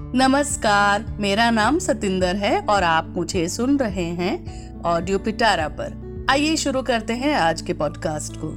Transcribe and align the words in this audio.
नमस्कार, 0.00 1.16
मेरा 1.20 1.50
नाम 1.50 1.78
सतिंदर 1.78 2.36
है 2.36 2.60
और 2.60 2.82
आप 2.82 3.08
मुझे 3.16 3.48
सुन 3.48 3.78
रहे 3.78 4.04
हैं 4.04 4.36
ऑडियो 4.82 5.18
पिटारा 5.18 5.68
पर। 5.68 6.26
आइए 6.30 6.56
शुरू 6.56 6.82
करते 6.82 7.12
हैं 7.12 7.34
आज 7.34 7.62
के 7.62 7.72
पॉडकास्ट 7.72 8.32
को। 8.36 8.48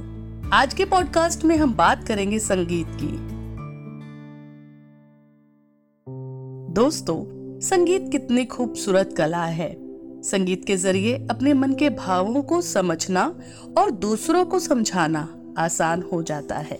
आज 0.52 0.74
के 0.74 0.84
पॉडकास्ट 0.84 1.44
में 1.44 1.56
हम 1.56 1.74
बात 1.74 2.04
करेंगे 2.04 2.38
संगीत 2.38 2.86
की। 2.88 3.18
दोस्तों, 6.72 7.24
संगीत 7.60 8.08
कितनी 8.12 8.44
खूबसूरत 8.44 9.14
कला 9.18 9.44
है। 9.44 9.76
संगीत 10.22 10.64
के 10.64 10.76
ज़रिए 10.76 11.26
अपने 11.30 11.54
मन 11.54 11.72
के 11.72 11.90
भावों 11.90 12.42
को 12.42 12.60
समझना 12.60 13.34
और 13.78 13.90
दूसरों 13.90 14.44
को 14.44 14.58
समझाना 14.58 15.28
आसान 15.58 16.04
हो 16.12 16.22
जाता 16.22 16.58
है। 16.58 16.78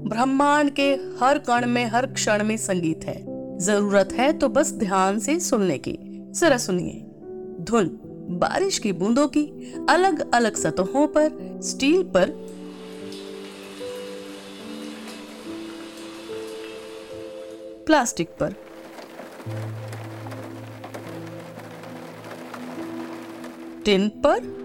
ब्रह्मांड 0.00 0.70
के 0.70 0.92
हर 0.92 1.38
कण 1.38 1.66
में, 1.66 1.86
हर 1.86 2.06
क्षण 2.06 2.44
में 2.44 2.56
संगीत 2.56 3.04
है। 3.04 3.29
ज़रूरत 3.60 4.08
है 4.12 4.32
तो 4.32 4.48
बस 4.48 4.72
ध्यान 4.72 5.18
से 5.18 5.40
सुनने 5.40 5.78
की। 5.78 5.98
जरा 6.30 6.56
सुनिए। 6.56 6.92
धुन, 7.64 8.00
बारिश 8.30 8.78
की 8.78 8.92
बूंदों 8.92 9.28
की 9.28 9.74
अलग 9.88 10.34
अलग 10.34 10.56
सतहों 10.56 11.06
पर, 11.06 11.60
स्टील 11.62 12.02
पर। 12.02 12.30
प्लास्टिक 17.86 18.28
पर। 18.28 18.54
टिन 23.84 24.08
पर। 24.08 24.60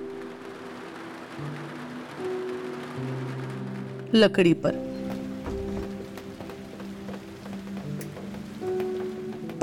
लकड़ी 4.14 4.54
पर। 4.54 4.85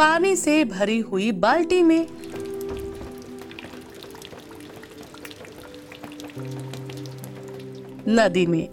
पानी 0.03 0.37
से 0.37 0.65
भरी 0.65 0.99
हुई 1.01 1.31
बाल्टी 1.33 1.83
में। 1.83 2.07
नदी 8.09 8.47
में। 8.47 8.69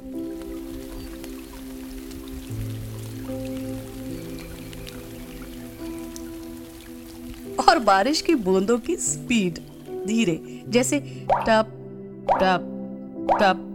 और 7.60 7.80
बारिश 7.80 8.22
की 8.22 8.36
बूंदों 8.36 8.80
की 8.80 8.96
स्पीड 8.96 9.60
धीरे, 10.06 10.40
जैसे 10.68 11.00
टप 11.00 11.76
टप 12.32 12.66
टप, 13.32 13.66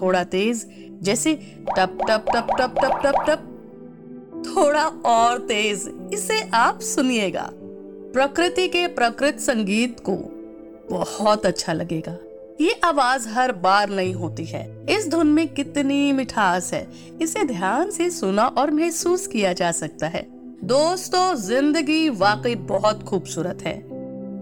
थोड़ा 0.00 0.24
तेज, 0.24 0.66
जैसे 1.02 1.34
टप 1.78 1.98
टप 2.08 2.24
टप 2.34 2.56
टप 2.60 2.74
टप 2.82 3.00
टप 3.06 3.24
टप 3.28 3.48
थोड़ा 4.46 4.86
और 4.86 5.38
तेज। 5.38 5.99
इसे 6.14 6.50
आप 6.54 6.80
सुनिएगा। 6.80 7.50
प्रकृति 8.12 8.68
के 8.68 8.86
प्रकृत 8.86 9.40
संगीत 9.40 10.00
को 10.08 10.12
बहुत 10.96 11.46
अच्छा 11.46 11.72
लगेगा। 11.72 12.18
ये 12.60 12.80
आवाज़ 12.84 13.28
हर 13.28 13.52
बार 13.52 13.90
नहीं 13.90 14.14
होती 14.14 14.44
है। 14.44 14.86
इस 14.90 15.08
धुन 15.08 15.26
में 15.26 15.48
कितनी 15.48 16.12
मिठास 16.12 16.74
है। 16.74 16.88
इसे 17.22 17.44
ध्यान 17.44 17.90
से 17.90 18.10
सुना 18.10 18.46
और 18.46 18.70
महसूस 18.70 19.26
किया 19.26 19.52
जा 19.52 19.72
सकता 19.72 20.08
है। 20.08 20.26
दोस्तों, 20.64 21.34
ज़िंदगी 21.34 22.08
वाकई 22.08 22.54
बहुत 22.54 23.02
खूबसूरत 23.02 23.58
है। 23.62 23.78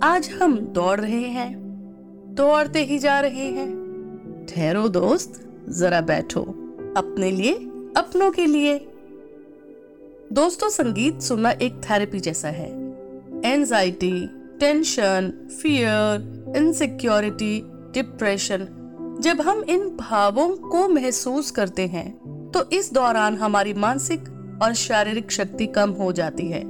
आज 0.03 0.31
हम 0.43 0.59
दौड़ 0.59 1.01
रहे 1.01 1.21
हैं। 1.21 1.59
दौड़ते 2.35 2.85
ही 2.85 2.99
जा 2.99 3.21
रहे 3.21 3.47
हैं। 3.47 3.79
ठहरो 4.49 4.89
दोस्त, 4.89 5.49
जरा 5.69 6.01
बैठो। 6.01 6.43
अपने 6.97 7.31
लिए, 7.31 7.53
अपनों 7.97 8.31
के 8.31 8.47
लिए। 8.47 8.89
दोस्तों, 10.33 10.69
संगीत 10.69 11.21
सुनना 11.23 11.51
एक 11.53 11.81
थेरेपी 11.85 12.19
जैसा 12.21 12.49
है। 12.49 12.67
Anxiety 13.45 14.27
tension 14.61 15.31
fear 15.63 16.55
insecurity 16.57 17.61
depression 17.95 18.67
जब 19.21 19.41
हम 19.41 19.63
इन 19.65 19.89
भावों 19.97 20.49
को 20.69 20.87
महसूस 20.89 21.51
करते 21.51 21.87
हैं 21.87 22.51
तो 22.55 22.63
इस 22.71 22.93
दौरान 22.93 23.37
हमारी 23.37 23.73
मानसिक 23.75 24.29
और 24.63 24.75
शारीरिक 24.75 25.31
शक्ति 25.33 25.67
कम 25.69 25.91
हो 25.91 26.11
जाती 26.13 26.49
है। 26.49 26.63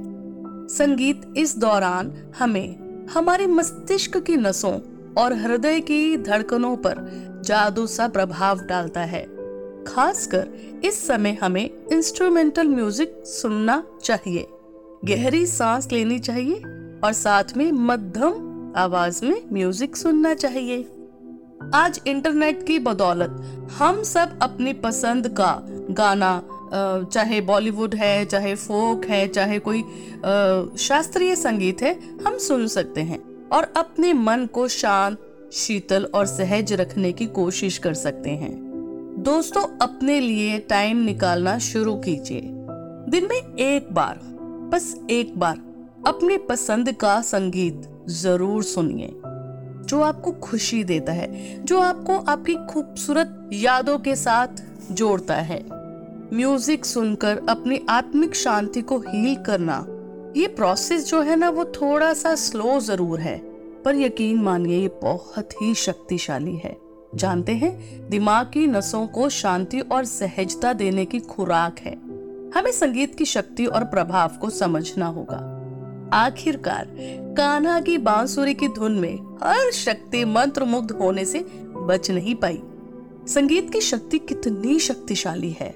संगीत 0.69 1.33
इस 1.37 1.57
दौरान 1.57 2.15
हमें 2.39 3.07
हमारे 3.13 3.47
मस्तिष्क 3.47 4.17
की 4.17 4.37
नसों 4.37 4.73
और 5.17 5.33
हृदय 5.33 5.79
की 5.81 6.17
धड़कनों 6.17 6.75
पर 6.77 6.95
जादू 7.45 7.85
सा 7.87 8.07
प्रभाव 8.07 8.59
डालता 8.59 9.01
है। 9.01 9.25
खासकर 9.89 10.81
इस 10.85 11.05
समय 11.07 11.37
हमें 11.41 11.69
इंस्ट्रूमेंटल 11.91 12.67
म्यूज़िक 12.67 13.21
सुनना 13.25 13.83
चाहिए। 14.03 14.47
गहरी 15.05 15.45
सांस 15.45 15.91
लेनी 15.91 16.19
चाहिए 16.19 16.55
और 17.03 17.13
साथ 17.13 17.55
में 17.57 17.71
मध्यम 17.71 18.73
आवाज़ 18.77 19.23
में 19.25 19.41
म्यूज़िक 19.53 19.95
सुनना 19.95 20.33
चाहिए। 20.33 20.81
आज 21.75 21.99
इंटरनेट 22.07 22.65
की 22.67 22.77
बदौलत 22.79 23.69
हम 23.79 24.03
सब 24.03 24.37
अपनी 24.41 24.73
पसंद 24.83 25.27
का 25.39 25.57
गाना 25.91 26.41
चाहे 26.73 27.41
बॉलीवुड 27.41 27.95
है, 27.95 28.25
चाहे 28.25 28.53
फोक 28.55 29.05
है, 29.05 29.27
चाहे 29.27 29.59
कोई 29.59 29.81
शास्त्रीय 30.79 31.35
संगीत 31.35 31.81
है, 31.81 31.93
हम 32.25 32.37
सुन 32.37 32.67
सकते 32.67 33.01
हैं 33.01 33.19
और 33.49 33.73
अपने 33.77 34.13
मन 34.13 34.45
को 34.53 34.67
शांत, 34.67 35.17
शीतल 35.53 36.03
और 36.05 36.25
सहज 36.27 36.73
रखने 36.73 37.11
की 37.11 37.25
कोशिश 37.27 37.77
कर 37.77 37.93
सकते 37.95 38.29
हैं। 38.31 38.68
दोस्तों, 39.19 39.61
अपने 39.81 40.19
लिए 40.19 40.59
टाइम 40.59 40.97
निकालना 40.97 41.57
शुरू 41.59 41.95
कीजिए। 41.95 42.41
दिन 43.11 43.27
में 43.31 43.57
एक 43.57 43.91
बार, 43.93 44.19
बस 44.73 44.95
एक 45.09 45.37
बार, 45.39 45.57
अपने 46.07 46.37
पसंद 46.37 46.91
का 46.91 47.21
संगीत 47.21 47.81
ज़रूर 48.09 48.63
सुनिए, 48.63 49.09
जो 49.85 50.01
आपको 50.01 50.31
खुशी 50.31 50.83
देता 50.83 51.11
है, 51.11 51.63
जो 51.65 51.79
आपको 51.79 52.17
आपकी 52.31 52.55
खूबसूरत 52.65 53.49
यादों 53.53 53.99
के 53.99 54.15
साथ 54.15 54.63
जोड़ता 54.91 55.35
है। 55.35 55.63
म्यूज़िक 56.33 56.85
सुनकर 56.85 57.45
अपनी 57.49 57.85
आत्मिक 57.89 58.35
शांति 58.35 58.81
को 58.81 58.99
हील 58.99 59.35
करना, 59.35 59.85
ये 60.37 60.47
प्रोसेस 60.47 61.09
जो 61.09 61.21
है 61.21 61.35
ना, 61.35 61.49
वो 61.49 61.65
थोड़ा 61.65 62.13
सा 62.13 62.35
स्लो 62.35 62.79
ज़रूर 62.79 63.19
है, 63.19 63.37
पर 63.85 63.95
यकीन 63.95 64.41
मानिए, 64.41 64.79
ये 64.79 64.99
बहुत 65.03 65.61
ही 65.61 65.73
शक्तिशाली 65.75 66.55
है। 66.55 66.88
जानते 67.15 67.51
हैं, 67.51 67.99
दिमाग 68.09 68.51
की 68.53 68.67
नसों 68.67 69.07
को 69.07 69.29
शांति 69.29 69.79
और 69.79 70.05
सहजता 70.05 70.73
देने 70.73 71.05
की 71.05 71.19
खुराक 71.19 71.79
है। 71.79 71.93
हमें 72.51 72.71
संगीत 72.71 73.15
की 73.15 73.25
शक्ति 73.25 73.65
और 73.65 73.83
प्रभाव 73.83 74.29
को 74.29 74.49
समझना 74.49 75.05
होगा। 75.05 75.55
आखिरकार, 76.13 76.87
कान्हा 77.37 77.79
की 77.79 77.97
बांसुरी 77.97 78.53
की 78.53 78.67
धुन 78.67 78.91
में 78.91 79.37
हर 79.43 79.71
शक्ति 79.71 80.25
मंत्र 80.25 80.63
मुग्ध 80.63 80.91
होने 80.91 81.25
से 81.25 81.39
बच 81.65 82.11
नहीं 82.11 82.35
पाई। 82.35 82.61
संगीत 83.27 83.73
की 83.73 83.81
शक्ति 83.81 84.19
कितनी 84.19 84.79
शक्तिशाली 84.79 85.51
है। 85.51 85.75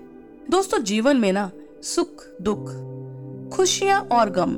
दोस्तों, 0.50 0.84
जीवन 0.84 1.18
में 1.18 1.34
ना, 1.34 1.52
सुख, 1.84 2.26
दुख, 2.42 2.66
खुशियाँ 3.58 4.02
और 4.02 4.30
गम 4.30 4.52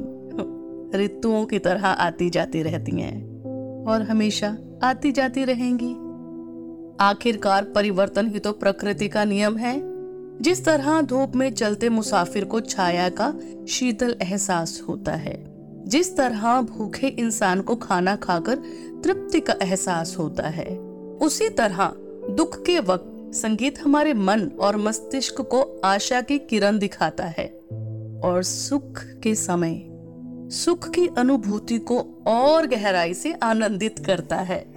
ऋतुओं 0.99 1.45
की 1.45 1.59
तरह 1.59 1.85
आती 1.85 2.29
जाती 2.29 2.61
रहती 2.63 3.01
हैं 3.01 3.43
और 3.85 4.01
हमेशा 4.01 4.57
आती 4.83 5.11
जाती 5.11 5.43
रहेंगी। 5.43 6.04
आखिरकार 6.99 7.63
परिवर्तन 7.65 8.27
ही 8.27 8.39
तो 8.39 8.51
प्रकृति 8.51 9.07
का 9.07 9.23
नियम 9.23 9.57
है। 9.57 9.79
जिस 10.41 10.63
तरह 10.65 11.01
धूप 11.01 11.35
में 11.35 11.49
चलते 11.53 11.89
मुसाफिर 11.89 12.45
को 12.45 12.59
छाया 12.59 13.09
का 13.09 13.33
शीतल 13.69 14.15
एहसास 14.21 14.81
होता 14.89 15.11
है, 15.11 15.35
जिस 15.87 16.15
तरह 16.17 16.61
भूखे 16.61 17.07
इंसान 17.07 17.61
को 17.61 17.75
खाना 17.75 18.15
खाकर 18.15 18.55
तृप्ति 19.03 19.39
का 19.39 19.55
एहसास 19.61 20.15
होता 20.19 20.47
है, 20.47 20.77
उसी 21.21 21.49
तरह 21.49 21.93
दुख 22.29 22.61
के 22.65 22.79
वक्त 22.79 23.11
संगीत 23.35 23.79
हमारे 23.79 24.13
मन 24.13 24.47
और 24.59 24.77
मस्तिष्क 24.77 25.41
को 25.41 25.61
आशा 25.85 26.21
की 26.21 26.37
किरण 26.39 26.79
दिखाता 26.79 27.25
है 27.27 27.47
और 28.23 28.43
सुख 28.43 29.01
के 29.23 29.35
समय, 29.35 29.81
सुख 30.51 30.89
की 30.89 31.07
अनुभूति 31.17 31.79
को 31.79 31.99
और 32.27 32.67
गहराई 32.67 33.13
से 33.13 33.33
आनंदित 33.33 33.99
करता 33.99 34.35
है। 34.35 34.74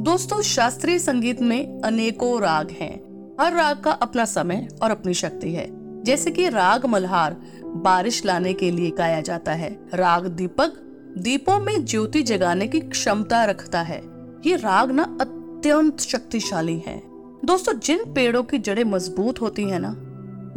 दोस्तों, 0.00 0.42
शास्त्रीय 0.42 0.98
संगीत 0.98 1.42
में 1.42 1.80
अनेकों 1.80 2.40
राग 2.40 2.70
हैं। 2.70 2.94
हर 3.40 3.52
राग 3.52 3.80
का 3.80 3.90
अपना 3.90 4.24
समय 4.24 4.68
और 4.82 4.90
अपनी 4.90 5.14
शक्ति 5.14 5.52
है। 5.52 5.68
जैसे 6.02 6.30
कि 6.30 6.48
राग 6.48 6.86
मल्हार, 6.86 7.36
बारिश 7.64 8.24
लाने 8.24 8.52
के 8.52 8.70
लिए 8.70 8.90
गाया 8.90 9.20
जाता 9.20 9.52
है। 9.52 9.78
राग 9.94 10.26
दीपक, 10.26 10.72
दीपों 11.18 11.60
में 11.60 11.84
ज्योति 11.84 12.22
जगाने 12.22 12.68
की 12.68 12.80
क्षमता 12.80 13.44
रखता 13.44 13.82
है। 13.82 14.02
ये 14.46 14.56
राग 14.56 14.90
ना 14.90 15.18
अत्यंत 15.20 16.00
शक्तिशाली 16.00 16.78
है। 16.78 17.02
दोस्तों, 17.44 17.78
जिन 17.78 17.98
पेड़ों 17.98 18.42
की 18.42 18.58
जड़ें 18.58 18.84
मज़बूत 18.84 19.40
होती 19.40 19.62
है 19.62 19.78
ना, 19.78 19.90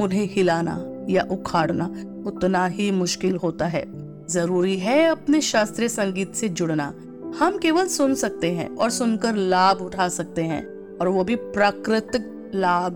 उन्हें 0.03 0.29
हिलाना 0.31 1.05
या 1.09 1.27
उखाड़ना 1.31 1.85
उतना 2.27 2.65
ही 2.65 2.91
मुश्किल 2.91 3.35
होता 3.35 3.65
है। 3.65 4.05
ज़रूरी 4.27 4.77
है 4.77 5.03
अपने 5.03 5.41
शास्त्रीय 5.41 5.89
संगीत 5.89 6.35
से 6.35 6.49
जुड़ना। 6.49 6.93
हम 7.39 7.57
केवल 7.57 7.87
सुन 7.87 8.13
सकते 8.15 8.51
हैं 8.51 8.67
और 8.75 8.89
सुनकर 8.89 9.35
लाभ 9.35 9.81
उठा 9.81 10.07
सकते 10.09 10.41
हैं, 10.41 10.63
और 10.97 11.07
वो 11.07 11.23
भी 11.23 11.35
प्राकृतिक 11.35 12.51
लाभ, 12.55 12.95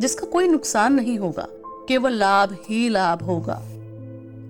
जिसका 0.00 0.26
कोई 0.26 0.48
नुकसान 0.48 0.92
नहीं 0.92 1.18
होगा, 1.18 1.46
केवल 1.88 2.12
लाभ 2.12 2.56
ही 2.68 2.88
लाभ 2.88 3.22
होगा। 3.22 3.60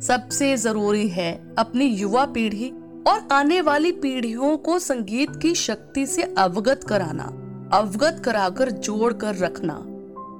सबसे 0.01 0.57
ज़रूरी 0.57 1.09
है 1.09 1.33
अपनी 1.59 1.85
युवा 1.85 2.25
पीढ़ी 2.25 2.71
और 3.09 3.27
आने 3.33 3.61
वाली 3.61 3.93
पीढ़ियों 3.93 4.57
को 4.59 4.79
संगीत 4.79 5.37
की 5.37 5.55
शक्ति 5.55 6.07
से 6.07 6.23
अवगत 6.39 6.85
कराना, 6.85 7.25
अवगत 7.73 8.23
कराकर 8.25 8.71
जोड़ 8.71 9.13
कर 9.13 9.37
रखना। 9.37 9.83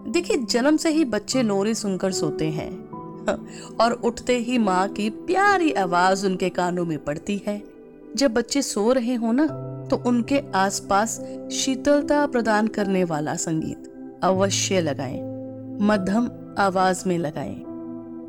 देखिए, 0.09 0.37
जन्म 0.37 0.77
से 0.77 0.91
ही 0.91 1.05
बच्चे 1.07 1.43
लोरी 1.43 1.75
सुनकर 1.75 2.13
सोते 2.13 2.51
हैं, 2.51 2.71
और 3.77 3.93
उठते 4.05 4.37
ही 4.39 4.59
माँ 4.59 4.89
की 4.89 5.11
प्यारी 5.11 5.73
आवाज़ 5.73 6.27
उनके 6.27 6.49
कानों 6.51 6.85
में 6.85 6.99
पड़ती 7.05 7.43
है। 7.47 7.70
जब 8.17 8.35
बच्चे 8.35 8.63
सो 8.63 8.93
रहे 8.93 9.15
हो 9.15 9.33
ना 9.33 9.47
तो 9.91 9.97
उनके 10.07 10.43
आसपास 10.55 11.19
शीतलता 11.53 12.27
प्रदान 12.27 12.67
करने 12.69 13.05
वाला 13.05 13.35
संगीत 13.35 14.21
अवश्य 14.23 14.81
लगाएँ, 14.81 15.21
मध्यम 15.83 16.31
आवाज़ 16.59 17.03
में 17.09 17.19
लगाएँ। 17.19 17.57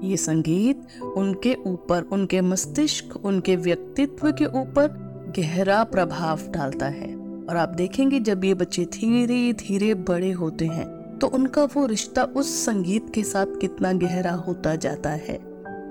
ये 0.04 0.18
संगीत 0.18 1.01
उनके 1.04 1.54
ऊपर, 1.66 2.01
उनके 2.04 2.42
मस्तिष्क, 2.42 3.16
उनके 3.25 3.56
व्यक्तित्व 3.56 4.31
के 4.31 4.45
ऊपर 4.45 5.33
गहरा 5.38 5.84
प्रभाव 5.84 6.39
डालता 6.50 6.88
है। 6.88 7.13
और 7.50 7.57
आप 7.57 7.69
देखेंगे, 7.69 8.19
जब 8.19 8.45
ये 8.45 8.54
बच्चे 8.54 8.86
धीरे 8.86 9.54
धीरे 9.54 9.94
बड़े 9.94 10.31
होते 10.31 10.66
हैं 10.66 10.88
तो 11.19 11.27
उनका 11.27 11.63
वो 11.66 11.86
रिश्ता 11.86 12.24
उस 12.24 12.54
संगीत 12.66 13.12
के 13.13 13.24
साथ 13.24 13.45
कितना 13.62 13.92
गहरा 13.94 14.31
होता 14.39 14.75
जाता 14.75 15.10
है। 15.10 15.39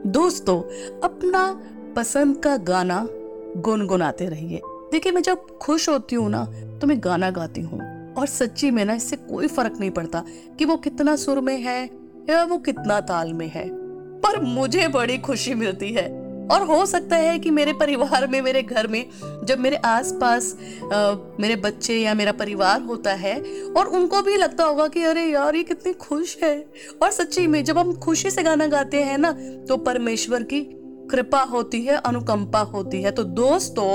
दोस्तों, 0.06 0.60
अपना 1.00 1.42
पसंद 1.96 2.36
का 2.36 2.56
गाना 2.56 3.06
गुनगुनाते 3.56 4.26
रहिए। 4.26 4.60
देखिए, 4.92 5.12
मैं 5.12 5.22
जब 5.22 5.46
खुश 5.58 5.88
होती 5.88 6.16
हूँ 6.16 6.30
ना 6.30 6.44
तो 6.80 6.86
मैं 6.86 6.98
गाना 7.04 7.30
गाती 7.30 7.60
हूँ। 7.60 7.80
और 8.14 8.26
सच्ची 8.26 8.70
में 8.70 8.84
ना, 8.84 8.94
इससे 8.94 9.16
कोई 9.16 9.46
फ़र्क 9.46 9.76
नहीं 9.80 9.90
पड़ता 9.90 10.24
कि 10.58 10.64
वो 10.64 10.76
कितना 10.76 11.16
सुर 11.16 11.40
में 11.40 11.56
है 11.56 11.84
या 12.30 12.42
वो 12.44 12.58
कितना 12.58 13.00
ताल 13.00 13.32
में 13.32 13.48
है। 13.48 13.68
पर 14.20 14.40
मुझे 14.40 14.88
बड़ी 14.88 15.18
खुशी 15.18 15.54
मिलती 15.54 15.92
है। 15.92 16.08
और 16.48 16.62
हो 16.62 16.84
सकता 16.86 17.16
है 17.16 17.38
कि 17.38 17.50
मेरे 17.50 17.72
परिवार 17.72 18.26
में, 18.26 18.40
मेरे 18.42 18.62
घर 18.62 18.86
में, 18.86 19.04
जब 19.44 19.58
मेरे 19.58 19.76
आसपास 19.76 20.54
मेरे 21.40 21.56
बच्चे 21.56 21.96
या 21.96 22.14
मेरा 22.14 22.32
परिवार 22.32 22.80
होता 22.80 23.12
है, 23.12 23.40
और 23.76 23.86
उनको 23.86 24.22
भी 24.22 24.36
लगता 24.36 24.64
होगा 24.64 24.86
कि 24.88 25.02
अरे 25.02 25.24
यार, 25.24 25.56
ये 25.56 25.62
कितनी 25.62 25.92
खुश 25.92 26.36
है। 26.42 26.58
और 27.02 27.10
सच्ची 27.10 27.46
में, 27.46 27.62
जब 27.64 27.78
हम 27.78 27.94
खुशी 27.94 28.30
से 28.30 28.42
गाना 28.42 28.66
गाते 28.66 29.02
हैं 29.02 29.18
ना 29.18 29.32
तो 29.68 29.76
परमेश्वर 29.76 30.42
की 30.42 30.60
कृपा 31.10 31.40
होती 31.42 31.82
है, 31.82 31.96
अनुकंपा 31.96 32.60
होती 32.60 33.02
है। 33.02 33.10
तो 33.10 33.24
दोस्तों, 33.24 33.90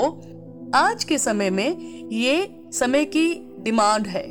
आज 0.76 1.04
के 1.04 1.18
समय 1.18 1.50
में 1.50 2.10
ये 2.12 2.62
समय 2.74 3.06
की 3.06 3.28
डिमांड 3.60 4.08
है। 4.08 4.26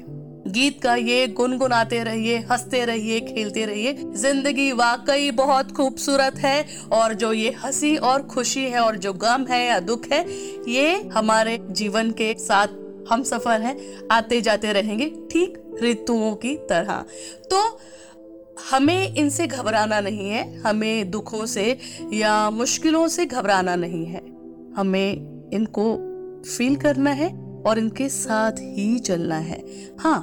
गीत 0.48 0.82
का 0.82 0.94
ये 0.94 1.26
गुनगुनाते 1.28 2.02
रहिए, 2.04 2.38
हँसते 2.50 2.84
रहिए, 2.84 3.20
खेलते 3.20 3.64
रहिए। 3.66 3.92
ज़िंदगी 4.14 4.70
वाकई 4.72 5.30
बहुत 5.30 5.72
खूबसूरत 5.72 6.38
है 6.38 6.64
और 6.92 7.14
जो 7.14 7.32
ये 7.32 7.50
हँसी 7.64 7.96
और 7.96 8.22
खुशी 8.22 8.64
है 8.64 8.80
और 8.80 8.96
जो 8.96 9.12
गम 9.12 9.46
है 9.50 9.64
या 9.66 9.78
दुख 9.80 10.06
है, 10.12 10.24
ये 10.68 11.10
हमारे 11.14 11.58
जीवन 11.70 12.10
के 12.10 12.32
साथ 12.34 12.82
हम 13.08 13.22
सफ़र 13.22 13.60
है, 13.60 13.76
आते 14.12 14.40
जाते 14.40 14.72
रहेंगे 14.72 15.06
ठीक 15.32 15.78
ऋतुओं 15.82 16.34
की 16.34 16.54
तरह। 16.68 17.04
तो 17.50 17.78
हमें 18.56 19.14
इनसे 19.14 19.46
घबराना 19.46 20.00
नहीं 20.00 20.30
है, 20.30 20.60
हमें 20.60 21.10
दुखों 21.10 21.46
से 21.46 21.78
या 22.12 22.50
मुश्किलों 22.50 23.08
से 23.08 23.26
घबराना 23.26 23.74
नहीं 23.76 24.04
है। 24.06 24.20
हमें 24.76 25.50
इनको 25.52 25.96
फील 26.48 26.76
करना 26.76 27.10
है 27.10 27.28
और 27.66 27.78
इनके 27.78 28.08
साथ 28.08 28.52
ही 28.52 28.98
चलना 28.98 29.36
है। 29.36 29.62
हाँ 30.00 30.20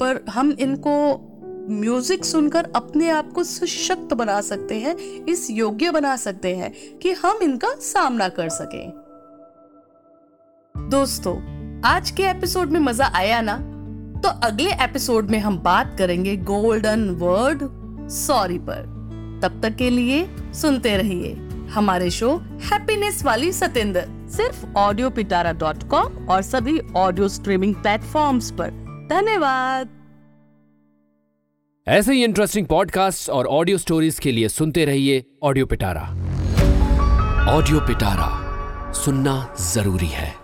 पर 0.00 0.24
हम 0.30 0.50
इनको 0.50 1.26
म्यूज़िक 1.70 2.24
सुनकर 2.24 2.70
अपने 2.76 3.10
आप 3.10 3.32
को 3.32 3.44
सशक्त 3.44 4.14
बना 4.14 4.40
सकते 4.40 4.74
हैं, 4.74 4.96
इस 5.26 5.50
योग्य 5.50 5.90
बना 5.90 6.16
सकते 6.16 6.56
हैं 6.56 6.98
कि 6.98 7.12
हम 7.12 7.38
इनका 7.42 7.74
सामना 7.80 8.28
कर 8.28 8.48
सकें। 8.48 8.90
दोस्तों, 10.90 11.36
आज 11.84 12.10
के 12.10 12.22
एपिसोड 12.22 12.70
में 12.70 12.80
मज़ा 12.80 13.06
आया 13.14 13.40
ना? 13.40 13.58
तो 14.20 14.28
अगले 14.28 14.72
एपिसोड 14.72 15.30
में 15.30 15.38
हम 15.38 15.58
बात 15.58 15.94
करेंगे 15.98 16.36
गोल्डन 16.36 17.08
वर्ड 17.10 17.58
सॉरी 18.10 18.58
पर। 18.58 18.82
तब 19.42 19.60
तक 19.62 19.76
के 19.76 19.90
लिए 19.90 20.28
सुनते 20.54 20.96
रहिए 20.96 21.32
हमारे 21.70 22.10
शो 22.10 22.36
हैप्पीनेस 22.38 23.24
वाली 23.24 23.52
सतेंद्र। 23.52 24.04
सिर्फ़ 24.28 24.66
ऑडियो 24.76 25.10
पिटारा 25.10 25.52
डॉट 25.52 25.82
कॉम 25.82 26.26
और 26.28 26.42
सभी 26.42 26.80
ऑडियो 26.96 27.28
स्ट्रीमिंग 27.28 27.74
प्लेटफॉर्म्स 27.74 28.50
पर। 28.50 28.70
धन्यवाद। 29.10 29.88
ऐसे 31.86 32.12
ही 32.12 32.24
इंटरेस्टिंग 32.24 32.66
पॉडकास्ट 32.66 33.30
और 33.30 33.46
ऑडियो 33.46 33.78
स्टोरीज 33.78 34.18
के 34.18 34.32
लिए 34.32 34.48
सुनते 34.48 34.84
रहिए 34.84 35.24
ऑडियो 35.42 35.66
पिटारा 35.66 36.02
ऑडियो 37.48 37.80
पिटारा 37.80 38.92
सुनना 38.92 39.54
ज़रूरी 39.60 40.06
है। 40.06 40.39